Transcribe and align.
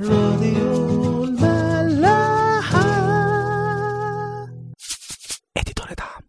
راديو 0.00 1.24
الملاحة. 1.24 2.82
اديتور 5.56 5.86
دعم 5.98 6.22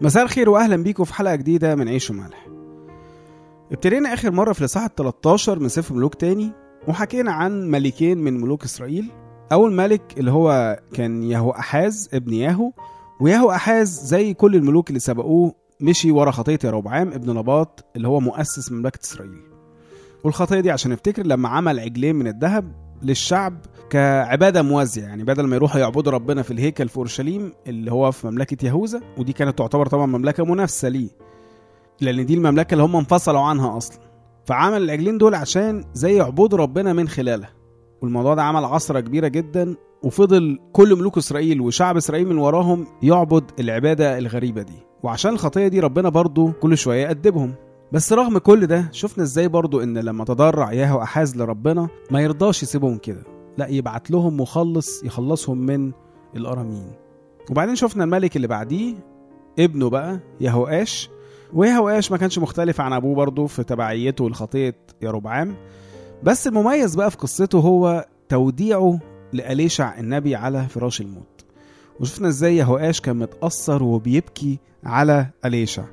مساء 0.00 0.22
الخير 0.22 0.50
واهلا 0.50 0.76
بيكم 0.76 1.04
في 1.04 1.14
حلقة 1.14 1.34
جديدة 1.34 1.74
من 1.74 1.88
عيش 1.88 2.10
وملح. 2.10 2.51
ابتدينا 3.72 4.14
آخر 4.14 4.30
مرة 4.30 4.52
في 4.52 4.60
الإصحاح 4.60 4.84
ال 4.84 4.94
13 4.94 5.58
من 5.58 5.68
سفر 5.68 5.94
ملوك 5.94 6.14
تاني 6.14 6.52
وحكينا 6.88 7.32
عن 7.32 7.70
ملكين 7.70 8.18
من 8.18 8.40
ملوك 8.40 8.64
إسرائيل. 8.64 9.10
أول 9.52 9.72
ملك 9.72 10.02
اللي 10.18 10.30
هو 10.30 10.78
كان 10.94 11.22
يهو 11.22 11.50
أحاز 11.50 12.08
ابن 12.14 12.32
ياهو 12.34 12.72
وياهو 13.20 13.50
أحاز 13.50 13.88
زي 14.04 14.34
كل 14.34 14.56
الملوك 14.56 14.88
اللي 14.88 15.00
سبقوه 15.00 15.54
مشي 15.80 16.10
ورا 16.10 16.30
خطية 16.30 16.58
يروبعام 16.64 17.08
ابن 17.12 17.34
نباط 17.34 17.84
اللي 17.96 18.08
هو 18.08 18.20
مؤسس 18.20 18.72
مملكة 18.72 18.98
إسرائيل. 19.04 19.40
والخطية 20.24 20.60
دي 20.60 20.70
عشان 20.70 20.90
نفتكر 20.92 21.26
لما 21.26 21.48
عمل 21.48 21.80
عجلين 21.80 22.16
من 22.16 22.26
الذهب 22.26 22.72
للشعب 23.02 23.58
كعبادة 23.90 24.62
موازية 24.62 25.02
يعني 25.02 25.24
بدل 25.24 25.46
ما 25.46 25.56
يروحوا 25.56 25.80
يعبدوا 25.80 26.12
ربنا 26.12 26.42
في 26.42 26.50
الهيكل 26.50 26.88
في 26.88 26.96
أورشليم 26.96 27.52
اللي 27.66 27.92
هو 27.92 28.10
في 28.12 28.26
مملكة 28.26 28.66
يهوذا 28.66 29.00
ودي 29.18 29.32
كانت 29.32 29.58
تعتبر 29.58 29.86
طبعا 29.86 30.06
مملكة 30.06 30.44
منافسة 30.44 30.88
ليه. 30.88 31.08
لأن 32.02 32.26
دي 32.26 32.34
المملكة 32.34 32.72
اللي 32.72 32.84
هم 32.84 32.96
انفصلوا 32.96 33.40
عنها 33.40 33.76
أصلا. 33.76 33.98
فعمل 34.44 34.82
العجلين 34.82 35.18
دول 35.18 35.34
عشان 35.34 35.84
زي 35.94 36.16
يعبدوا 36.16 36.58
ربنا 36.58 36.92
من 36.92 37.08
خلالها 37.08 37.50
والموضوع 38.02 38.34
ده 38.34 38.42
عمل 38.42 38.64
عثرة 38.64 39.00
كبيرة 39.00 39.28
جدا 39.28 39.74
وفضل 40.02 40.58
كل 40.72 40.96
ملوك 40.96 41.18
إسرائيل 41.18 41.60
وشعب 41.60 41.96
إسرائيل 41.96 42.28
من 42.28 42.38
وراهم 42.38 42.86
يعبد 43.02 43.44
العبادة 43.60 44.18
الغريبة 44.18 44.62
دي. 44.62 44.72
وعشان 45.02 45.32
الخطية 45.32 45.68
دي 45.68 45.80
ربنا 45.80 46.08
برضو 46.08 46.52
كل 46.52 46.76
شوية 46.78 47.02
يأدبهم 47.06 47.54
بس 47.92 48.12
رغم 48.12 48.38
كل 48.38 48.66
ده 48.66 48.88
شفنا 48.92 49.24
إزاي 49.24 49.48
برضو 49.48 49.80
إن 49.80 49.98
لما 49.98 50.24
تضرع 50.24 50.72
ياهو 50.72 51.02
احاز 51.02 51.36
لربنا 51.36 51.88
ما 52.10 52.20
يرضاش 52.20 52.62
يسيبهم 52.62 52.96
كده. 52.98 53.22
لا 53.58 53.66
يبعت 53.68 54.10
لهم 54.10 54.40
مخلص 54.40 55.04
يخلصهم 55.04 55.58
من 55.58 55.92
الأرامين. 56.36 56.92
وبعدين 57.50 57.74
شفنا 57.76 58.04
الملك 58.04 58.36
اللي 58.36 58.46
بعديه 58.46 58.94
ابنه 59.58 59.90
بقى 59.90 60.20
يهوآش 60.40 61.10
ويهوآش 61.54 62.10
ما 62.10 62.16
كانش 62.16 62.38
مختلف 62.38 62.80
عن 62.80 62.92
أبوه 62.92 63.14
برضه 63.14 63.46
في 63.46 63.64
تبعيته 63.64 64.30
لخطية 64.30 64.74
يروبعام 65.02 65.54
بس 66.22 66.46
المميز 66.46 66.94
بقى 66.94 67.10
في 67.10 67.16
قصته 67.16 67.58
هو 67.58 68.06
توديعه 68.28 68.98
لأليشع 69.32 69.98
النبي 69.98 70.36
على 70.36 70.68
فراش 70.68 71.00
الموت. 71.00 71.44
وشفنا 72.00 72.28
إزاي 72.28 72.56
يهوآش 72.56 73.00
كان 73.00 73.16
متأثر 73.16 73.82
وبيبكي 73.82 74.58
على 74.84 75.26
أليشع. 75.44 75.84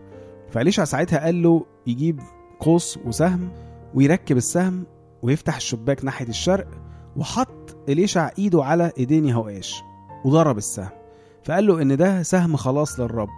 فأليشع 0.51 0.83
ساعتها 0.83 1.19
قال 1.19 1.43
له 1.43 1.65
يجيب 1.87 2.19
قوس 2.59 2.99
وسهم 3.05 3.49
ويركب 3.95 4.37
السهم 4.37 4.83
ويفتح 5.21 5.55
الشباك 5.55 6.05
ناحية 6.05 6.27
الشرق 6.27 6.67
وحط 7.17 7.77
إليشع 7.89 8.29
إيده 8.39 8.63
على 8.63 8.91
إيدين 8.97 9.25
يهوآش 9.25 9.81
وضرب 10.25 10.57
السهم. 10.57 10.89
فقال 11.43 11.67
له 11.67 11.81
إن 11.81 11.97
ده 11.97 12.23
سهم 12.23 12.55
خلاص 12.55 12.99
للرب 12.99 13.29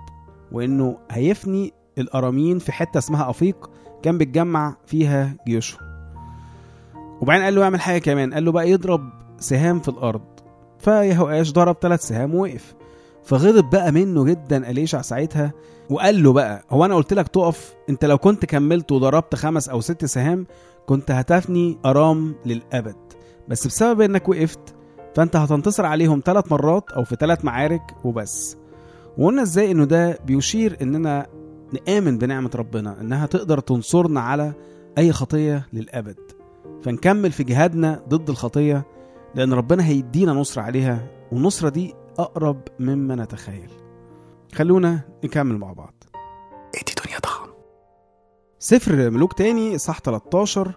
وإنه 0.51 0.97
هيفني 1.11 1.73
الأرامين 1.97 2.59
في 2.59 2.71
حتة 2.71 2.97
اسمها 2.97 3.29
أفيق 3.29 3.69
كان 4.03 4.17
بيتجمع 4.17 4.75
فيها 4.85 5.35
جيوشهم 5.47 5.91
وبعدين 7.21 7.43
قال 7.43 7.55
له 7.55 7.61
يعمل 7.61 7.81
حاجة 7.81 7.97
كمان. 7.99 8.33
قال 8.33 8.45
له 8.45 8.51
بقى 8.51 8.69
يضرب 8.69 9.09
سهام 9.39 9.79
في 9.79 9.87
الأرض. 9.89 10.21
فيهوآش 10.79 11.51
ضرب 11.51 11.75
ثلاث 11.81 12.01
سهام 12.07 12.35
ووقف. 12.35 12.73
فغضب 13.23 13.69
بقى 13.69 13.91
منه 13.91 14.23
جدا 14.23 14.69
أليشع 14.69 15.01
ساعتها. 15.01 15.51
وقال 15.89 16.23
له 16.23 16.33
بقى 16.33 16.63
هو 16.69 16.85
أنا 16.85 16.95
قلت 16.95 17.13
لك 17.13 17.27
تقف؟ 17.27 17.73
أنت 17.89 18.05
لو 18.05 18.17
كنت 18.17 18.45
كملت 18.45 18.91
وضربت 18.91 19.35
خمس 19.35 19.69
أو 19.69 19.81
ست 19.81 20.05
سهام 20.05 20.45
كنت 20.85 21.11
هتفني 21.11 21.77
أرام 21.85 22.35
للأبد. 22.45 22.95
بس 23.47 23.67
بسبب 23.67 24.01
إنك 24.01 24.29
وقفت 24.29 24.75
فأنت 25.15 25.35
هتنتصر 25.35 25.85
عليهم 25.85 26.21
ثلاث 26.25 26.51
مرات 26.51 26.91
أو 26.91 27.03
في 27.03 27.15
ثلاث 27.15 27.45
معارك 27.45 27.81
وبس. 28.03 28.57
وقلنا 29.17 29.41
إزاي 29.41 29.71
إنه 29.71 29.85
ده 29.85 30.19
بيشير 30.25 30.77
إننا 30.81 31.27
نآمن 31.73 32.17
بنعمة 32.17 32.51
ربنا 32.55 33.01
إنها 33.01 33.25
تقدر 33.25 33.59
تنصرنا 33.59 34.21
على 34.21 34.53
أي 34.97 35.11
خطية 35.11 35.67
للأبد. 35.73 36.17
فنكمل 36.83 37.31
في 37.31 37.43
جهادنا 37.43 38.03
ضد 38.09 38.29
الخطية 38.29 38.85
لأن 39.35 39.53
ربنا 39.53 39.85
هيدينا 39.85 40.33
نصرة 40.33 40.61
عليها 40.61 41.07
والنصرة 41.31 41.69
دي 41.69 41.93
أقرب 42.19 42.61
مما 42.79 43.15
نتخيل. 43.15 43.71
خلونا 44.55 44.99
نكمل 45.23 45.57
مع 45.57 45.73
بعض. 45.73 45.93
ادي 46.75 46.93
دنيا 47.05 47.19
ضخم 47.19 47.49
سفر 48.59 49.09
ملوك 49.09 49.33
تاني 49.33 49.77
صح 49.77 49.99
13 49.99 50.71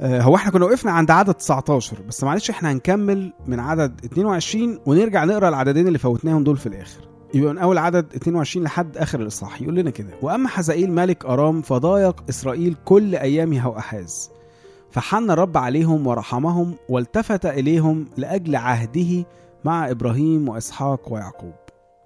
آه، 0.00 0.20
هو 0.22 0.36
إحنا 0.36 0.52
كنا 0.52 0.64
وقفنا 0.64 0.92
عند 0.92 1.10
عدد 1.10 1.34
19 1.34 2.02
بس 2.02 2.24
معلش 2.24 2.50
إحنا 2.50 2.72
هنكمل 2.72 3.32
من 3.46 3.60
عدد 3.60 4.04
22 4.04 4.78
ونرجع 4.86 5.24
نقرأ 5.24 5.48
العددين 5.48 5.86
اللي 5.88 5.98
فوتناهم 5.98 6.44
دول 6.44 6.56
في 6.56 6.66
الآخر. 6.66 7.08
يبقى 7.36 7.52
من 7.54 7.58
أول 7.58 7.78
عدد 7.78 8.14
22 8.14 8.64
لحد 8.64 8.96
آخر 8.96 9.20
الاصحاح 9.20 9.62
يقول 9.62 9.74
لنا 9.74 9.90
كده 9.90 10.10
وأما 10.22 10.48
حزائيل 10.48 10.92
ملك 10.92 11.24
أرام 11.24 11.62
فضايق 11.62 12.24
إسرائيل 12.28 12.76
كل 12.84 13.14
أيام 13.14 13.52
يهوأحاز 13.52 14.30
فحن 14.90 15.30
الرب 15.30 15.56
عليهم 15.56 16.06
ورحمهم 16.06 16.74
والتفت 16.88 17.46
إليهم 17.46 18.06
لأجل 18.16 18.56
عهده 18.56 19.24
مع 19.64 19.90
إبراهيم 19.90 20.48
وإسحاق 20.48 21.12
ويعقوب. 21.12 21.52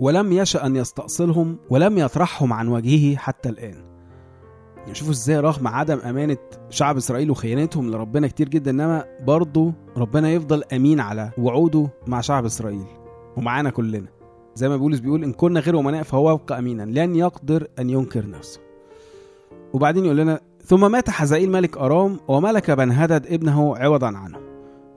ولم 0.00 0.32
يشأ 0.32 0.66
أن 0.66 0.76
يستأصلهم 0.76 1.56
ولم 1.70 1.98
يطرحهم 1.98 2.52
عن 2.52 2.68
وجهه 2.68 3.16
حتى 3.16 3.48
الآن. 3.48 3.84
يعني 4.80 4.94
شوفوا 4.94 5.12
إزاي 5.12 5.40
رغم 5.40 5.68
عدم 5.68 5.98
أمانة 5.98 6.36
شعب 6.70 6.96
إسرائيل 6.96 7.30
وخيانتهم 7.30 7.90
لربنا 7.90 8.28
كتير 8.28 8.48
جدا 8.48 8.70
إنما 8.70 9.04
برضه 9.26 9.72
ربنا 9.96 10.30
يفضل 10.30 10.62
أمين 10.72 11.00
على 11.00 11.30
وعوده 11.38 11.88
مع 12.06 12.20
شعب 12.20 12.44
إسرائيل. 12.44 12.86
ومعانا 13.36 13.70
كلنا. 13.70 14.19
زي 14.54 14.68
ما 14.68 14.76
بيقولوا 14.76 14.98
بيقول 14.98 15.24
إن 15.24 15.32
كنا 15.32 15.60
غير 15.60 15.80
أمناء 15.80 16.02
فهو 16.02 16.30
يبقى 16.32 16.58
أمينا. 16.58 16.82
لن 16.82 17.16
يقدر 17.16 17.66
أن 17.78 17.90
ينكر 17.90 18.30
نفسه. 18.30 18.60
وبعدين 19.72 20.04
يقول 20.04 20.16
لنا 20.16 20.40
ثم 20.64 20.92
مات 20.92 21.10
حزائيل 21.10 21.50
ملك 21.50 21.76
أرام 21.76 22.20
وملك 22.28 22.70
بن 22.70 22.92
هدد 22.92 23.26
ابنه 23.26 23.76
عوضا 23.76 24.06
عنه. 24.06 24.38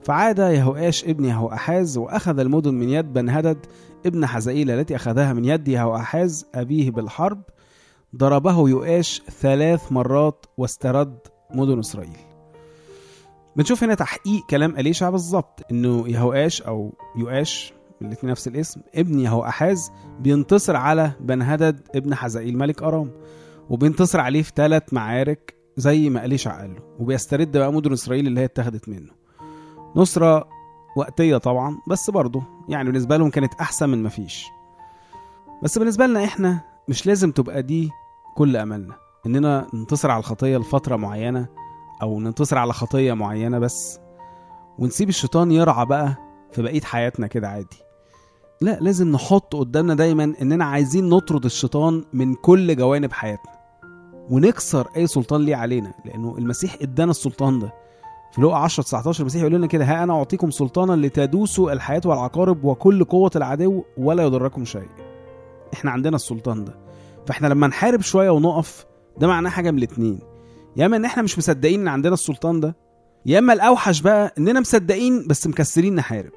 فعاد 0.02 0.38
يهوآش 0.38 1.04
ابن 1.04 1.24
يهوأحاز 1.24 1.98
وأخذ 1.98 2.38
المدن 2.38 2.74
من 2.74 2.88
يد 2.88 3.12
بن 3.12 3.28
هدد 3.28 3.58
ابن 4.06 4.26
حزائيل 4.26 4.70
التي 4.70 4.96
أخذها 4.96 5.32
من 5.32 5.44
يد 5.44 5.68
يهوأحاز 5.68 6.46
أبيه 6.54 6.90
بالحرب. 6.90 7.42
ضربه 8.16 8.68
يؤاش 8.68 9.22
ثلاث 9.40 9.92
مرات 9.92 10.46
واسترد 10.58 11.18
مدن 11.54 11.78
إسرائيل. 11.78 12.16
بنشوف 13.56 13.84
هنا 13.84 13.94
تحقيق 13.94 14.46
كلام 14.50 14.76
أليشع 14.76 15.10
بالظبط 15.10 15.60
إنه 15.70 16.08
يهوآش 16.08 16.62
أو 16.62 16.94
يؤاش 17.16 17.72
الاتنين 18.06 18.30
نفس 18.30 18.48
الاسم 18.48 18.80
ابن 18.94 19.20
يهوأحاز 19.20 19.92
بينتصر 20.20 20.76
على 20.76 21.12
بن 21.20 21.42
هدد 21.42 21.88
ابن 21.94 22.14
حزائيل 22.14 22.58
ملك 22.58 22.82
أرام 22.82 23.10
وبينتصر 23.70 24.20
عليه 24.20 24.42
في 24.42 24.52
ثلاث 24.56 24.82
معارك 24.92 25.54
زي 25.76 26.10
ما 26.10 26.24
أليشع 26.24 26.60
قال 26.60 26.74
له 26.74 26.80
وبيسترد 26.98 27.56
بقى 27.56 27.72
مدن 27.72 27.92
إسرائيل 27.92 28.26
اللي 28.26 28.40
هي 28.40 28.44
اتخذت 28.44 28.88
منه. 28.88 29.10
نصرة 29.96 30.48
وقتية 30.96 31.36
طبعا 31.36 31.78
بس 31.90 32.10
برضه 32.10 32.42
يعني 32.68 32.84
بالنسبة 32.90 33.16
لهم 33.16 33.30
كانت 33.30 33.54
أحسن 33.60 33.88
من 33.88 34.02
مفيش 34.02 34.46
بس 35.62 35.78
بالنسبة 35.78 36.06
لنا 36.06 36.24
إحنا 36.24 36.60
مش 36.88 37.06
لازم 37.06 37.30
تبقى 37.32 37.62
دي 37.62 37.90
كل 38.36 38.56
أملنا. 38.56 38.94
إننا 39.26 39.66
ننتصر 39.74 40.10
على 40.10 40.18
الخطية 40.20 40.56
لفترة 40.58 40.96
معينة 40.96 41.46
أو 42.02 42.20
ننتصر 42.20 42.58
على 42.58 42.72
خطية 42.72 43.12
معينة 43.12 43.58
بس 43.58 44.00
ونسيب 44.78 45.08
الشيطان 45.08 45.50
يرعى 45.52 45.86
بقى 45.86 46.14
في 46.52 46.62
بقية 46.62 46.80
حياتنا 46.80 47.26
كده 47.26 47.48
عادي. 47.48 47.76
لا 48.60 48.78
لازم 48.80 49.12
نحط 49.12 49.56
قدامنا 49.56 49.94
دايما 49.94 50.34
إننا 50.42 50.64
عايزين 50.64 51.08
نطرد 51.08 51.44
الشيطان 51.44 52.04
من 52.12 52.34
كل 52.34 52.76
جوانب 52.76 53.12
حياتنا. 53.12 53.52
ونكسر 54.30 54.88
أي 54.96 55.06
سلطان 55.06 55.40
ليه 55.40 55.56
علينا 55.56 55.94
لأنه 56.04 56.34
المسيح 56.38 56.76
إدانا 56.82 57.10
السلطان 57.10 57.58
ده. 57.58 57.72
في 58.32 58.40
لقا 58.42 58.56
10 58.56 58.82
19 58.82 59.20
المسيح 59.20 59.40
يقول 59.40 59.52
لنا 59.54 59.66
كده 59.66 59.84
ها 59.84 60.02
أنا 60.02 60.12
أعطيكم 60.14 60.50
سلطانا 60.50 61.06
لتدوسوا 61.06 61.72
الحياة 61.72 62.00
والعقارب 62.04 62.64
وكل 62.64 63.04
قوة 63.04 63.30
العدو 63.36 63.82
ولا 63.96 64.22
يضركم 64.22 64.64
شيء. 64.64 64.88
إحنا 65.74 65.90
عندنا 65.90 66.16
السلطان 66.16 66.64
ده. 66.64 66.74
فإحنا 67.26 67.46
لما 67.46 67.66
نحارب 67.66 68.00
شوية 68.00 68.30
ونقف 68.30 68.86
ده 69.18 69.26
معناه 69.26 69.50
حاجة 69.50 69.70
من 69.70 69.78
الاتنين. 69.78 70.18
يا 70.76 70.86
إما 70.86 70.96
إن 70.96 71.04
إحنا 71.04 71.22
مش 71.22 71.38
مصدقين 71.38 71.80
إن 71.80 71.88
عندنا 71.88 72.14
السلطان 72.14 72.60
ده 72.60 72.76
يا 73.26 73.38
إما 73.38 73.52
الأوحش 73.52 74.00
بقى 74.00 74.34
إننا 74.38 74.60
مصدقين 74.60 75.26
بس 75.28 75.46
مكسرين 75.46 75.94
نحارب. 75.94 76.30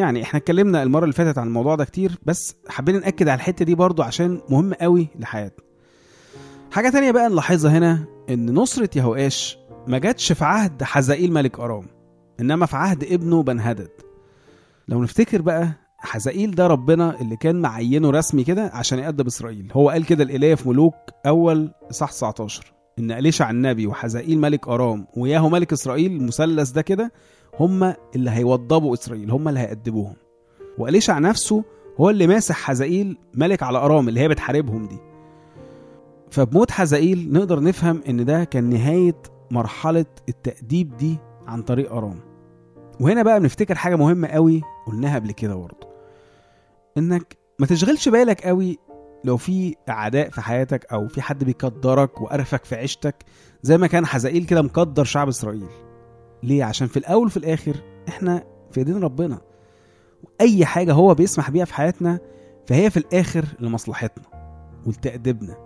يعني 0.00 0.22
إحنا 0.22 0.38
اتكلمنا 0.38 0.82
المرة 0.82 1.02
اللي 1.04 1.12
فاتت 1.14 1.38
عن 1.38 1.46
الموضوع 1.46 1.74
ده 1.74 1.84
كتير 1.84 2.18
بس 2.26 2.54
حبينا 2.68 2.98
نأكد 2.98 3.28
على 3.28 3.38
الحتة 3.38 3.64
دي 3.64 3.74
برضو 3.74 4.02
عشان 4.02 4.40
مهم 4.48 4.74
قوي 4.74 5.08
لحياتنا. 5.18 5.64
حاجة 6.72 6.88
تانية 6.90 7.10
بقى 7.10 7.28
نلاحظها 7.28 7.78
هنا 7.78 8.04
إن 8.30 8.54
نصرة 8.54 8.90
يهوآش 8.96 9.58
ما 9.86 9.98
جاتش 9.98 10.32
في 10.32 10.44
عهد 10.44 10.82
حزائيل 10.82 11.32
ملك 11.32 11.60
أرام 11.60 11.86
إنما 12.40 12.66
في 12.66 12.76
عهد 12.76 13.04
ابنه 13.04 13.42
بنهدد 13.42 13.90
لو 14.88 15.02
نفتكر 15.02 15.42
بقى 15.42 15.72
حزائيل 15.98 16.50
ده 16.50 16.66
ربنا 16.66 17.20
اللي 17.20 17.36
كان 17.36 17.60
معينه 17.60 18.10
رسمي 18.10 18.44
كده 18.44 18.70
عشان 18.74 18.98
يأدب 18.98 19.26
إسرائيل. 19.26 19.68
هو 19.72 19.90
قال 19.90 20.06
كده 20.06 20.24
الاله 20.24 20.54
في 20.54 20.68
ملوك 20.68 20.94
أول 21.26 21.70
صح 21.90 22.10
19 22.12 22.72
إن 22.98 23.10
إليشع 23.10 23.50
النبي 23.50 23.86
وحزائيل 23.86 24.38
ملك 24.38 24.68
أرام 24.68 25.06
وياهو 25.16 25.48
ملك 25.48 25.72
إسرائيل 25.72 26.12
المثلث 26.12 26.70
ده 26.70 26.82
كده 26.82 27.12
هم 27.60 27.94
اللي 28.14 28.30
هيوضبوا 28.30 28.94
إسرائيل 28.94 29.30
هم 29.30 29.48
اللي 29.48 29.60
هيأدبوهم. 29.60 30.14
وإليشع 30.78 31.18
نفسه 31.18 31.64
هو 32.00 32.10
اللي 32.10 32.26
ماسح 32.26 32.56
حزائيل 32.56 33.16
ملك 33.34 33.62
على 33.62 33.78
أرام 33.78 34.08
اللي 34.08 34.20
هي 34.20 34.28
بتحاربهم 34.28 34.86
دي. 34.86 34.98
فبموت 36.30 36.70
حزائيل 36.70 37.32
نقدر 37.32 37.60
نفهم 37.62 38.00
إن 38.08 38.24
ده 38.24 38.44
كان 38.44 38.64
نهاية 38.70 39.16
مرحلة 39.50 40.06
التأديب 40.28 40.96
دي 40.96 41.18
عن 41.46 41.62
طريق 41.62 41.92
أرام. 41.92 42.20
وهنا 43.00 43.22
بقى 43.22 43.40
بنفتكر 43.40 43.74
حاجة 43.74 43.96
مهمة 43.96 44.28
قوي 44.28 44.62
قلناها 44.86 45.14
قبل 45.18 45.32
كده 45.32 45.54
برضه. 45.54 45.88
إنك 46.98 47.36
ما 47.58 47.66
تشغلش 47.66 48.08
بالك 48.08 48.40
قوي 48.46 48.78
لو 49.24 49.36
في 49.36 49.74
أعداء 49.88 50.30
في 50.30 50.40
حياتك 50.40 50.92
أو 50.92 51.08
في 51.08 51.22
حد 51.22 51.44
بيقدرك 51.44 52.20
وقرفك 52.20 52.64
في 52.64 52.74
عيشتك 52.74 53.14
زي 53.62 53.78
ما 53.78 53.86
كان 53.86 54.06
حزائيل 54.06 54.44
كده 54.44 54.62
مقدر 54.62 55.04
شعب 55.04 55.28
إسرائيل. 55.28 55.66
ليه؟ 56.42 56.64
عشان 56.64 56.86
في 56.86 56.96
الأول 56.96 57.26
وفي 57.26 57.36
الآخر 57.36 57.76
إحنا 58.08 58.44
في 58.70 58.78
ايدين 58.80 59.00
ربنا. 59.02 59.38
أي 60.40 60.64
حاجة 60.66 60.92
هو 60.92 61.14
بيسمح 61.14 61.50
بيها 61.50 61.64
في 61.64 61.74
حياتنا 61.74 62.18
فهي 62.66 62.90
في 62.90 62.96
الآخر 62.96 63.44
لمصلحتنا 63.60 64.24
ولتأديبنا. 64.86 65.56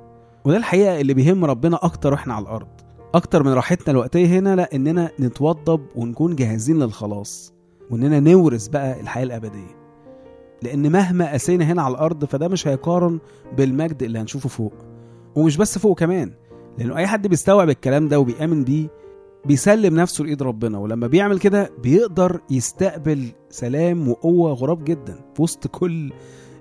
وده 0.44 0.56
الحقيقة 0.56 1.00
اللي 1.00 1.14
بيهم 1.14 1.44
ربنا 1.44 1.78
أكتر 1.82 2.12
وإحنا 2.12 2.34
على 2.34 2.42
الأرض. 2.42 2.66
أكتر 3.14 3.42
من 3.42 3.52
راحتنا 3.52 3.90
الوقتية 3.90 4.26
هنا 4.26 4.56
لا 4.56 4.74
إننا 4.74 5.10
نتوضب 5.20 5.86
ونكون 5.96 6.36
جاهزين 6.36 6.78
للخلاص 6.82 7.54
وإننا 7.90 8.20
نورث 8.20 8.68
بقى 8.68 9.00
الحياة 9.00 9.24
الأبدية. 9.24 9.76
لأن 10.62 10.92
مهما 10.92 11.32
قسينا 11.32 11.64
هنا 11.64 11.82
على 11.82 11.92
الأرض 11.94 12.24
فده 12.24 12.48
مش 12.48 12.68
هيقارن 12.68 13.18
بالمجد 13.56 14.02
اللي 14.02 14.18
هنشوفه 14.18 14.48
فوق. 14.48 14.72
ومش 15.34 15.56
بس 15.56 15.78
فوق 15.78 15.98
كمان 15.98 16.32
لأنه 16.78 16.96
أي 16.96 17.06
حد 17.06 17.26
بيستوعب 17.26 17.68
الكلام 17.70 18.08
ده 18.08 18.20
وبيآمن 18.20 18.64
بيه 18.64 18.88
بيسلم 19.46 20.00
نفسه 20.00 20.24
لإيد 20.24 20.42
ربنا 20.42 20.78
ولما 20.78 21.06
بيعمل 21.06 21.38
كده 21.38 21.70
بيقدر 21.82 22.40
يستقبل 22.50 23.28
سلام 23.50 24.08
وقوة 24.08 24.52
غراب 24.52 24.84
جدا 24.84 25.14
في 25.34 25.42
وسط 25.42 25.66
كل 25.66 26.12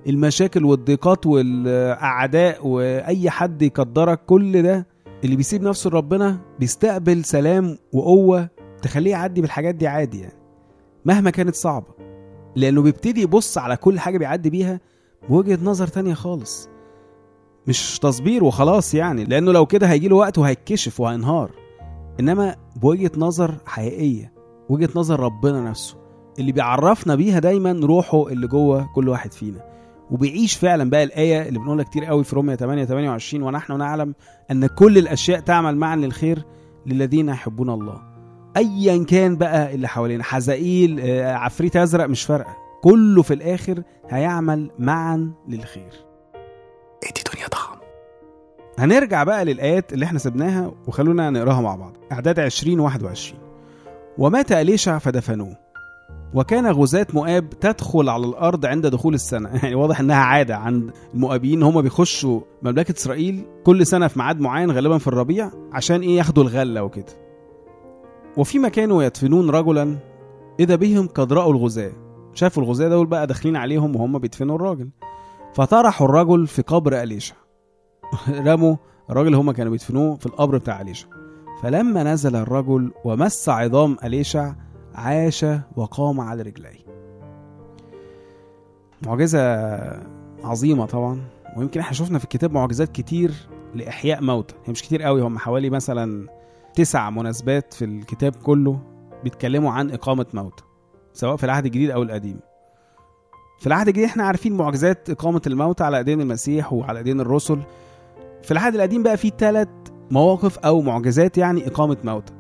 المشاكل 0.08 0.66
والضيقات 0.66 1.26
والأعداء 1.28 2.68
وأي 2.68 3.30
حد 3.30 3.62
يقدرك. 3.62 4.26
كل 4.26 4.62
ده 4.62 4.88
اللي 5.24 5.36
بيسيب 5.36 5.64
نفسه 5.64 5.90
لربنا 5.90 6.40
بيستقبل 6.60 7.24
سلام 7.24 7.78
وقوة 7.94 8.50
تخليه 8.82 9.12
يعدي 9.12 9.42
بالحاجات 9.42 9.76
دي 9.76 9.88
عادي 9.88 10.20
يعني 10.20 10.40
مهما 11.06 11.30
كانت 11.30 11.56
صعبة. 11.56 11.88
لأنه 12.56 12.82
بيبتدي 12.82 13.22
يبص 13.22 13.58
على 13.58 13.78
كل 13.78 14.00
حاجة 14.00 14.18
بيعدي 14.18 14.50
بيها 14.50 14.80
بوجهة 15.30 15.60
نظر 15.64 15.88
تانية 15.88 16.14
خالص 16.14 16.70
مش 17.68 18.00
تصبير 18.00 18.44
وخلاص 18.44 18.94
يعني 18.94 19.24
لأنه 19.24 19.52
لو 19.52 19.66
كده 19.66 19.88
هيجي 19.88 20.08
له 20.08 20.16
وقت 20.16 20.38
وهيتكشف 20.38 21.00
وهينهار. 21.00 21.52
إنما 22.20 22.56
بوجهة 22.76 23.12
نظر 23.18 23.56
حقيقية 23.66 24.34
وجهة 24.70 24.90
نظر 24.96 25.20
ربنا 25.20 25.70
نفسه 25.70 25.96
اللي 26.40 26.52
بيعرفنا 26.52 27.16
بيها 27.16 27.40
دايما 27.40 27.72
روحه 27.84 28.28
اللي 28.28 28.48
جوه 28.48 28.90
كل 28.96 29.10
واحد 29.10 29.34
فينا. 29.34 29.64
وبيعيش 30.12 30.56
فعلا 30.56 30.90
بقى 30.90 31.04
الآية 31.04 31.48
اللي 31.48 31.60
بنقولها 31.60 31.86
كتير 31.86 32.06
قوي 32.06 32.24
في 32.24 32.36
رومية 32.36 32.56
8 32.56 32.86
28 32.86 33.44
ونحن 33.44 33.78
نعلم 33.78 34.14
أن 34.52 34.66
كل 34.68 34.98
الأشياء 34.98 35.40
تعمل 35.40 35.78
معا 35.78 35.96
للخير 35.96 36.46
للذين 36.86 37.30
يحبون 37.30 37.70
الله. 37.70 38.02
ايا 38.58 39.04
كان 39.04 39.36
بقى 39.36 39.76
اللي 39.76 39.88
حوالينا 39.88 40.24
حزائيل 40.24 41.00
آه، 41.00 41.34
عفريت 41.34 41.76
أزرق 41.76 42.06
مش 42.06 42.24
فارقة. 42.24 42.58
كله 42.84 43.22
في 43.22 43.34
الآخر 43.34 43.84
هيعمل 44.10 44.72
معا 44.80 45.32
للخير. 45.48 45.92
هنرجع 48.80 49.24
بقى 49.24 49.46
للآيات 49.46 49.94
اللي 49.94 50.06
إحنا 50.06 50.20
سبناها 50.20 50.72
وخلونا 50.88 51.30
نقراها 51.30 51.62
مع 51.62 51.76
بعض. 51.76 51.98
أعداد 52.12 52.40
20 52.40 52.80
21 52.80 53.40
ومات 54.18 54.52
أليشع 54.52 54.98
فدفنوه؟ 54.98 55.58
وكان 56.34 56.68
غزاة 56.68 57.08
مؤاب 57.14 57.50
تدخل 57.50 58.10
على 58.10 58.26
الأرض 58.26 58.66
عند 58.66 58.88
دخول 58.88 59.14
السنة. 59.14 59.50
يعني 59.64 59.76
واضح 59.76 60.00
إنها 60.00 60.16
عادة 60.16 60.58
عند 60.58 60.92
المؤابيين 61.14 61.64
هم 61.64 61.82
بيخشوا 61.82 62.42
مملكة 62.62 62.94
إسرائيل 62.98 63.46
كل 63.64 63.86
سنة 63.86 64.08
في 64.08 64.20
ميعاد 64.20 64.40
معين 64.40 64.72
غالبا 64.72 64.98
في 64.98 65.08
الربيع 65.08 65.52
عشان 65.74 66.02
إيه؟ 66.02 66.18
ياخدوا 66.18 66.44
الغلة 66.44 66.84
وكده. 66.84 67.14
وفيما 68.38 68.70
كانوا 68.70 69.04
يدفنون 69.04 69.50
رجلا 69.50 69.98
إذا 70.60 70.76
بهم 70.76 71.08
قد 71.08 71.34
رأوا 71.34 71.54
الغزاة. 71.54 71.92
شافوا 72.34 72.64
الغزاة 72.64 72.90
دول 72.90 73.08
بقى 73.08 73.28
داخلين 73.28 73.56
عليهم 73.56 73.96
وهم 73.96 74.20
بيدفنوا 74.20 74.56
الراجل. 74.56 74.90
فطرحوا 75.54 76.08
الرجل 76.08 76.48
في 76.48 76.62
قبر 76.62 77.04
أليشع. 77.04 77.36
رموا 78.48 78.76
الراجل 79.10 79.28
اللي 79.28 79.38
هم 79.38 79.52
كانوا 79.52 79.72
بيدفنوه 79.72 80.16
في 80.16 80.26
القبر 80.26 80.58
بتاع 80.58 80.82
أليشع 80.82 81.08
فلما 81.62 82.04
نزل 82.04 82.36
الرجل 82.36 82.92
ومس 83.06 83.50
عظام 83.50 83.98
أليشع 84.04 84.54
عاش 84.96 85.46
وقام 85.76 86.20
على 86.20 86.42
رجليه. 86.42 86.84
معجزة 89.06 89.40
عظيمة 90.44 90.86
طبعا. 90.86 91.22
ويمكن 91.58 91.80
إحنا 91.80 91.94
شفنا 91.94 92.18
في 92.18 92.24
الكتاب 92.24 92.52
معجزات 92.52 92.92
كتير 92.92 93.34
لإحياء 93.76 94.22
موتى. 94.22 94.56
هي 94.66 94.72
مش 94.72 94.82
كتير 94.84 95.04
قوي 95.04 95.22
هم 95.22 95.38
حوالي 95.38 95.70
مثلا 95.70 96.28
تسع 96.76 97.10
مناسبات 97.10 97.74
في 97.74 97.86
الكتاب 97.86 98.36
كله 98.36 98.80
بيتكلموا 99.24 99.72
عن 99.72 99.92
إقامة 99.92 100.26
موتى 100.34 100.64
سواء 101.14 101.36
في 101.36 101.44
العهد 101.44 101.66
الجديد 101.66 101.92
أو 101.92 102.04
القديم. 102.04 102.40
في 103.60 103.68
العهد 103.68 103.88
الجديد 103.88 104.06
إحنا 104.06 104.24
عارفين 104.24 104.58
معجزات 104.58 105.10
إقامة 105.10 105.42
الموتى 105.48 105.84
على 105.84 105.98
أيدين 105.98 106.22
المسيح 106.22 106.74
وعلى 106.74 107.00
أيدين 107.00 107.20
الرسل. 107.20 107.60
في 108.44 108.52
العهد 108.52 108.76
القديم 108.76 109.04
بقى 109.04 109.18
في 109.18 109.32
ثلاث 109.38 109.68
مواقف 110.12 110.58
أو 110.60 110.82
معجزات 110.82 111.38
يعني 111.38 111.68
إقامة 111.68 111.98
موتى 112.04 112.34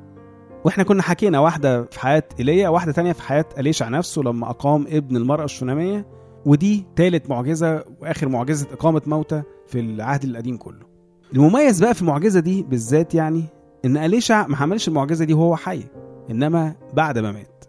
وإحنا 0.65 0.83
كنا 0.83 1.01
حكينا 1.01 1.39
واحدة 1.39 1.83
في 1.83 1.99
حياة 1.99 2.23
إيليا 2.39 2.69
واحدة 2.69 2.91
تانية 2.91 3.11
في 3.11 3.21
حياة 3.21 3.45
أليشع 3.59 3.89
نفسه 3.89 4.21
لما 4.21 4.49
أقام 4.49 4.85
ابن 4.89 5.17
المرأة 5.17 5.43
الشونامية 5.45 6.07
ودي 6.45 6.85
تالت 6.95 7.29
معجزة 7.29 7.83
وآخر 8.01 8.29
معجزة 8.29 8.67
إقامة 8.73 9.01
موتى 9.05 9.41
في 9.67 9.79
العهد 9.79 10.23
القديم 10.23 10.57
كله. 10.57 10.85
المميز 11.33 11.83
بقى 11.83 11.93
في 11.93 12.01
المعجزة 12.01 12.39
دي 12.39 12.63
بالذات 12.63 13.15
يعني 13.15 13.43
إن 13.85 13.97
أليشع 13.97 14.47
ما 14.47 14.57
عملش 14.57 14.87
المعجزة 14.87 15.25
دي 15.25 15.33
وهو 15.33 15.55
حي 15.55 15.83
إنما 16.31 16.75
بعد 16.93 17.17
ما 17.19 17.31
مات. 17.31 17.65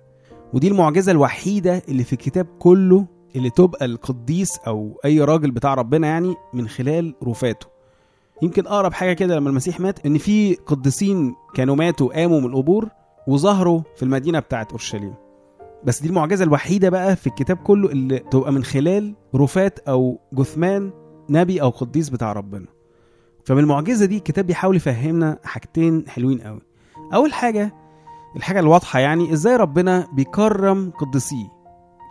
ودي 0.53 0.69
المعجزة 0.69 1.13
الوحيدة 1.13 1.83
اللي 1.89 2.05
في 2.05 2.13
الكتاب 2.13 2.47
كله 2.59 3.07
اللي 3.37 3.51
تبقى 3.51 3.85
القديس 3.85 4.59
أو 4.67 5.01
أي 5.05 5.21
راجل 5.21 5.51
بتاع 5.51 5.75
ربنا 5.75 6.07
يعني 6.07 6.35
من 6.55 6.69
خلال 6.69 7.15
رفاته. 7.25 7.74
يمكن 8.43 8.67
أقرب 8.67 8.93
حاجة 8.93 9.13
كده 9.13 9.37
لما 9.37 9.49
المسيح 9.51 9.81
مات 9.81 10.07
إن 10.07 10.19
في 10.19 10.55
قديسين 10.55 11.35
كانوا 11.55 11.77
ماتوا 11.77 12.15
قاموا 12.21 12.41
من 12.41 12.47
القبور 12.47 12.89
وظهروا 13.29 13.81
في 13.97 14.03
المدينة 14.03 14.39
بتاعت 14.41 14.71
أورشليم. 14.71 15.15
بس 15.85 16.03
دي 16.03 16.09
المعجزة 16.09 16.45
الوحيدة 16.45 16.89
بقى 16.91 17.17
في 17.17 17.27
الكتاب 17.27 17.57
كله 17.57 17.89
اللي 17.89 18.19
تبقى 18.19 18.53
من 18.53 18.65
خلال 18.65 19.15
رفات 19.35 19.79
أو 19.79 20.21
جثمان 20.33 20.91
نبي 21.31 21.63
أو 21.63 21.71
قديس 21.71 22.09
بتاع 22.09 22.33
ربنا. 22.33 22.67
فمن 23.45 23.59
المعجزة 23.59 24.07
دي 24.07 24.17
الكتاب 24.17 24.47
بيحاول 24.47 24.77
يفهمنا 24.77 25.39
حاجتين 25.45 26.05
حلوين 26.09 26.41
قوي. 26.41 26.61
أول 27.15 27.33
حاجة 27.33 27.75
الحاجة 28.37 28.61
الواضحة 28.61 28.99
يعني 28.99 29.33
إزاي 29.33 29.57
ربنا 29.57 30.09
بيكرم 30.13 30.91
قديسيه 30.99 31.49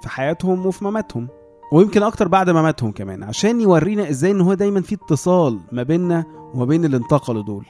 في 0.02 0.10
حياتهم 0.10 0.66
وفي 0.66 0.86
مماتهم. 0.86 1.28
ويمكن 1.72 2.04
أكتر 2.04 2.28
بعد 2.28 2.50
ما 2.50 2.62
ماتهم 2.62 2.92
كمان 2.92 3.24
عشان 3.24 3.62
يورينا 3.62 4.10
إزاي 4.10 4.32
إن 4.32 4.42
هو 4.42 4.54
دايما 4.54 4.82
في 4.82 4.96
اتصال 4.96 5.60
ما 5.72 5.84
بيننا 5.84 6.24
وما 6.54 6.66
بين 6.66 6.86
اللي 6.86 6.98
انتقلوا 6.98 7.44
دول. 7.44 7.66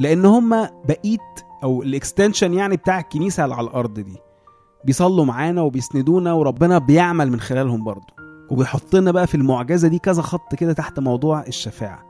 لأن 0.00 0.24
هم 0.24 0.68
بقيت 0.88 1.20
أو 1.62 1.82
الإكستنشن 1.82 2.54
يعني 2.54 2.76
بتاع 2.76 2.98
الكنيسة 3.00 3.44
اللي 3.44 3.54
على 3.54 3.66
الأرض 3.66 3.94
دي 3.94 4.16
بيصلوا 4.84 5.24
معانا 5.24 5.62
وبيسندونا 5.62 6.32
وربنا 6.32 6.78
بيعمل 6.78 7.30
من 7.30 7.40
خلالهم 7.40 7.84
برضه. 7.84 8.06
وبيحط 8.50 8.94
لنا 8.94 9.10
بقى 9.10 9.26
في 9.26 9.34
المعجزة 9.34 9.88
دي 9.88 9.98
كذا 9.98 10.22
خط 10.22 10.54
كده 10.54 10.72
تحت 10.72 10.98
موضوع 10.98 11.42
الشفاعة 11.46 12.04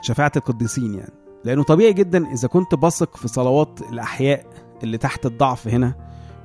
شفاعة 0.00 0.32
القديسين 0.36 0.94
يعني. 0.94 1.12
لأنه 1.44 1.62
طبيعي 1.62 1.92
جدا 1.92 2.32
إذا 2.32 2.48
كنت 2.48 2.74
بثق 2.74 3.16
في 3.16 3.28
صلوات 3.28 3.80
الأحياء 3.92 4.46
اللي 4.82 4.98
تحت 4.98 5.26
الضعف 5.26 5.68
هنا 5.68 5.94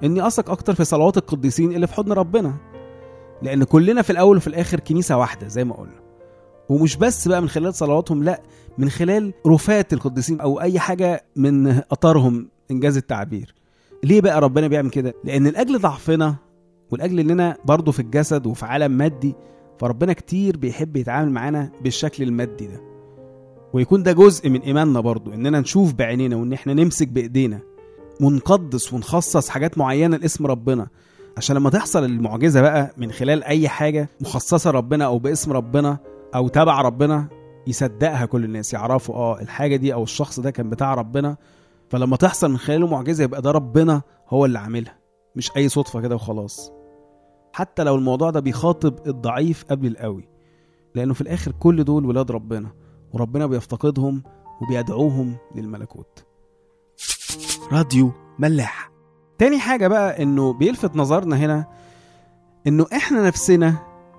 إني 0.04 0.28
أثق 0.28 0.50
أكتر 0.50 0.74
في 0.76 0.84
صلوات 0.84 1.18
القديسين 1.18 1.72
اللي 1.72 1.88
في 1.88 1.94
حضن 1.94 2.12
ربنا. 2.12 2.54
لأن 3.44 3.64
كلنا 3.64 4.02
في 4.02 4.10
الأول 4.10 4.38
وفي 4.38 4.48
الآخر 4.48 4.80
كنيسة 4.80 5.18
واحدة 5.18 5.48
زي 5.48 5.64
ما 5.64 5.76
قلنا. 5.76 6.00
ومش 6.70 6.96
بس 6.96 7.28
بقى 7.28 7.42
من 7.42 7.50
خلال 7.50 7.74
صلواتهم 7.74 8.24
لا 8.24 8.42
من 8.78 8.90
خلال 8.90 9.34
رفات 9.48 9.94
القديسين 9.94 10.42
أو 10.42 10.62
أي 10.62 10.80
حاجة 10.80 11.26
من 11.36 11.68
اثارهم 11.68 12.48
إنجاز 12.72 12.98
التعبير. 12.98 13.56
ليه 14.04 14.22
بقى 14.22 14.42
ربنا 14.42 14.68
بيعمل 14.68 14.90
كده؟ 14.90 15.14
لأن 15.24 15.48
لأجل 15.48 15.80
ضعفنا 15.80 16.36
ولأجل 16.92 17.20
إننا 17.20 17.58
برضه 17.66 17.92
في 17.92 18.00
الجسد 18.00 18.48
وفي 18.48 18.66
عالم 18.66 18.92
مادي 18.92 19.36
فربنا 19.80 20.14
كتير 20.14 20.58
بيحب 20.58 20.96
يتعامل 20.98 21.32
معانا 21.32 21.72
بالشكل 21.82 22.24
المادي 22.24 22.68
ده. 22.68 22.82
ويكون 23.74 24.04
ده 24.04 24.12
جزء 24.12 24.50
من 24.50 24.62
إيماننا 24.62 25.00
برضو 25.00 25.34
إننا 25.34 25.60
نشوف 25.60 25.94
بعينينا 25.94 26.36
وإن 26.36 26.54
إحنا 26.54 26.74
نمسك 26.74 27.08
بإيدينا 27.08 27.60
ونقدس 28.22 28.94
ونخصص 28.94 29.50
حاجات 29.50 29.78
معينة 29.78 30.18
لاسم 30.18 30.48
ربنا. 30.48 30.88
عشان 31.38 31.56
لما 31.56 31.70
تحصل 31.70 32.04
المعجزة 32.04 32.62
بقى 32.62 32.94
من 32.98 33.12
خلال 33.12 33.44
أي 33.44 33.70
حاجة 33.70 34.10
مخصصة 34.22 34.72
ربنا 34.72 35.06
أو 35.06 35.20
باسم 35.20 35.52
ربنا 35.52 35.98
أو 36.36 36.48
تبع 36.48 36.82
ربنا 36.82 37.28
يصدقها 37.68 38.26
كل 38.26 38.44
الناس 38.46 38.74
يعرفوا 38.74 39.16
آه 39.16 39.42
الحاجة 39.42 39.76
دي 39.76 39.94
أو 39.94 40.04
الشخص 40.04 40.40
ده 40.40 40.52
كان 40.52 40.70
بتاع 40.70 40.94
ربنا. 40.94 41.38
فلما 41.90 42.18
تحصل 42.18 42.52
من 42.52 42.58
خلاله 42.58 42.88
معجزة 42.88 43.24
يبقى 43.24 43.42
ده 43.42 43.52
ربنا 43.52 44.02
هو 44.30 44.46
اللي 44.46 44.60
عاملها 44.60 44.98
مش 45.36 45.52
أي 45.58 45.70
صدفة 45.70 46.02
كده 46.02 46.16
وخلاص. 46.16 46.72
حتى 47.54 47.84
لو 47.84 47.96
الموضوع 47.96 48.30
ده 48.30 48.40
بيخاطب 48.40 49.08
الضعيف 49.08 49.66
قبل 49.70 49.88
القوي 49.88 50.28
لأنه 50.96 51.14
في 51.14 51.22
الآخر 51.22 51.52
كل 51.52 51.84
دول 51.84 52.06
ولاد 52.06 52.32
ربنا 52.32 52.72
وربنا 53.14 53.46
بيفتقدهم 53.46 54.24
وبيدعوهم 54.62 55.38
للملكوت. 55.56 56.26
راديو 57.72 58.12
ملاح. 58.40 58.93
تاني 59.44 59.60
حاجة 59.60 59.88
بقى 59.88 60.24
إنه 60.24 60.54
بيلفت 60.54 60.96
نظرنا 60.96 61.38
هنا 61.38 61.66
إنه 62.68 62.86
إحنا 62.94 63.28
نفسنا 63.28 63.76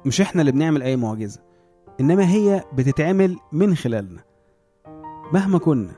مش 0.07 0.21
إحنا 0.21 0.40
اللي 0.40 0.52
بنعمل 0.52 0.83
أي 0.83 0.97
معجزة 0.97 1.40
إنما 2.00 2.28
هي 2.31 2.64
بتتعمل 2.73 3.37
من 3.52 3.76
خلالنا. 3.76 4.21
مهما 5.33 5.59
كنا 5.59 5.93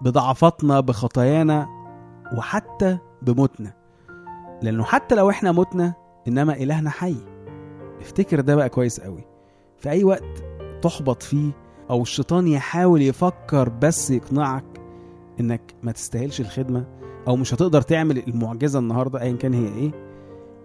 بضعفاتنا 0.00 0.80
بخطايانا 0.80 1.68
وحتى 2.36 2.98
بموتنا. 3.22 3.72
لأنه 4.62 4.84
حتى 4.84 5.14
لو 5.14 5.30
إحنا 5.30 5.52
متنا 5.52 5.94
إنما 6.28 6.52
إلهنا 6.52 6.90
حي. 6.90 7.16
افتكر 8.00 8.40
ده 8.40 8.54
بقى 8.54 8.68
كويس 8.68 9.00
قوي. 9.00 9.24
في 9.78 9.90
أي 9.90 10.04
وقت 10.04 10.44
تحبط 10.82 11.22
فيه 11.22 11.50
أو 11.90 12.02
الشيطان 12.02 12.48
يحاول 12.48 13.02
يفكر 13.02 13.68
بس 13.68 14.10
يقنعك 14.10 14.64
إنك 15.40 15.74
ما 15.82 15.92
تستاهلش 15.92 16.40
الخدمة 16.40 17.03
أو 17.28 17.36
مش 17.36 17.54
هتقدر 17.54 17.82
تعمل 17.82 18.18
المعجزة 18.28 18.78
النهارده 18.78 19.20
ايا 19.22 19.32
كان 19.36 19.54
هي 19.54 19.68
إيه 19.68 19.90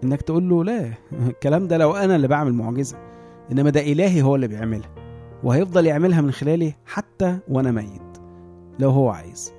إنك 0.04 0.22
تقول 0.22 0.48
له 0.48 0.64
لا 0.64 0.92
الكلام 1.12 1.68
ده 1.68 1.76
لو 1.76 1.92
أنا 1.96 2.16
اللي 2.16 2.28
بعمل 2.28 2.52
معجزة 2.54 2.96
إنما 3.52 3.70
ده 3.70 3.80
إلهي 3.80 4.22
هو 4.22 4.34
اللي 4.34 4.48
بيعملها 4.48 4.90
وهيفضل 5.44 5.86
يعملها 5.86 6.20
من 6.20 6.30
خلالي 6.32 6.74
حتى 6.86 7.38
وأنا 7.48 7.70
ميت 7.70 8.18
لو 8.78 8.90
هو 8.90 9.08
عايز. 9.08 9.52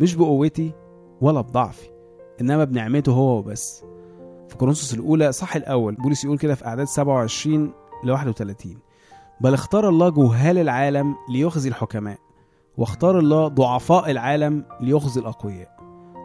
مش 0.00 0.14
بقوتي 0.14 0.72
ولا 1.20 1.40
بضعفي 1.40 1.88
إنما 2.40 2.64
بنعمته 2.64 3.12
هو 3.12 3.38
وبس. 3.38 3.84
في 4.48 4.56
كورنثوس 4.56 4.94
الأولى 4.94 5.32
صح 5.32 5.56
الأول 5.56 5.94
بولس 5.94 6.24
يقول 6.24 6.38
كده 6.38 6.54
في 6.54 6.66
اعداد 6.66 6.86
27 6.86 7.72
ل 8.04 8.10
31 8.10 8.76
بل 9.40 9.54
اختار 9.54 9.88
الله 9.88 10.08
جهال 10.10 10.58
العالم 10.58 11.14
ليخزي 11.30 11.68
الحكماء 11.68 12.18
واختار 12.76 13.18
الله 13.18 13.48
ضعفاء 13.48 14.10
العالم 14.10 14.64
ليخزي 14.80 15.20
الأقوياء. 15.20 15.75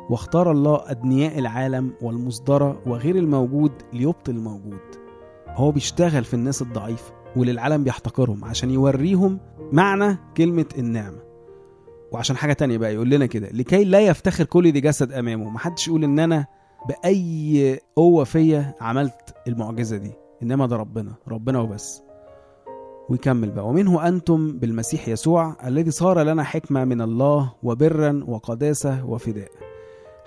واختار 0.10 0.51
الله 0.51 0.81
أدنياء 0.91 1.39
العالم 1.39 1.93
والمصدرة 2.01 2.81
وغير 2.86 3.15
الموجود 3.15 3.72
ليبطل 3.93 4.31
الموجود. 4.31 4.79
هو 5.48 5.72
بيشتغل 5.72 6.24
في 6.24 6.34
الناس 6.34 6.62
الضعيفة 6.62 7.13
واللي 7.36 7.51
العالم 7.51 7.84
بيحتقرهم 7.84 8.46
عشان 8.46 8.72
يوريهم 8.72 9.39
معنى 9.72 10.17
كلمة 10.38 10.65
النعمة. 10.77 11.20
وعشان 12.12 12.38
حاجة 12.38 12.53
تانية 12.53 12.77
بقى 12.77 12.93
يقول 12.93 13.10
لنا 13.10 13.25
كده 13.25 13.50
لكي 13.51 13.84
لا 13.84 14.00
يفتخر 14.00 14.43
كل 14.43 14.72
ذي 14.72 14.81
جسد 14.81 15.12
أمامه. 15.12 15.50
محدش 15.50 15.88
يقول 15.88 16.03
إن 16.03 16.20
أنا 16.20 16.46
بأي 16.88 17.79
قوة 17.96 18.24
فيا 18.24 18.75
عملت 18.81 19.36
المعجزة 19.48 19.98
دي 19.98 20.12
إنما 20.43 20.65
ده 20.67 20.75
ربنا 20.75 21.13
ربنا 21.27 21.60
وبس. 21.60 22.01
ويكمل 23.10 23.51
بقى 23.51 23.67
ومنه 23.67 24.08
أنتم 24.08 24.58
بالمسيح 24.60 25.08
يسوع 25.08 25.55
الذي 25.67 25.91
صار 25.91 26.22
لنا 26.24 26.43
حكمة 26.43 26.86
من 26.86 27.01
الله 27.01 27.53
وبرا 27.63 28.24
وقداسة 28.27 29.05
وفداء. 29.05 29.50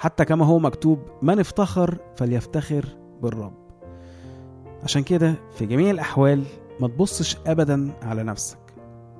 حتى 0.04 0.24
كما 0.24 0.44
هو 0.46 0.58
مكتوب 0.58 0.98
من 1.22 1.38
افتخر 1.38 1.98
فليفتخر 2.16 2.86
بالرب. 3.22 3.52
عشان 4.82 5.02
كده 5.02 5.34
في 5.54 5.66
جميع 5.66 5.90
الأحوال 5.90 6.44
ما 6.80 6.88
تبصش 6.88 7.36
أبدا 7.46 7.90
على 8.02 8.22
نفسك 8.22 8.58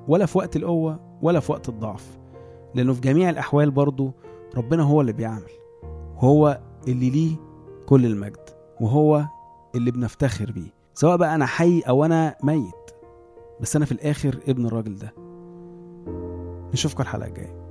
ولا 0.07 0.25
في 0.25 0.37
وقت 0.37 0.55
القوة 0.55 0.99
ولا 1.21 1.39
في 1.39 1.51
وقت 1.51 1.69
الضعف 1.69 2.17
لأنه 2.75 2.93
في 2.93 3.01
جميع 3.01 3.29
الأحوال 3.29 3.71
برضو 3.71 4.11
ربنا 4.57 4.83
هو 4.83 5.01
اللي 5.01 5.13
بيعمل 5.13 5.51
هو 6.17 6.59
اللي 6.87 7.09
ليه 7.09 7.35
كل 7.85 8.05
المجد 8.05 8.49
وهو 8.81 9.25
اللي 9.75 9.91
بنفتخر 9.91 10.51
بيه 10.51 10.73
سواء 10.93 11.17
بقى 11.17 11.35
أنا 11.35 11.45
حي 11.45 11.79
أو 11.79 12.05
أنا 12.05 12.35
ميت 12.43 12.91
بس 13.61 13.75
أنا 13.75 13.85
في 13.85 13.91
الآخر 13.91 14.39
ابن 14.47 14.65
الراجل 14.65 14.95
ده. 14.95 15.13
نشوفكم 16.73 17.03
الحلقة 17.03 17.27
الجاية. 17.27 17.64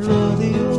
راديو 0.00 0.71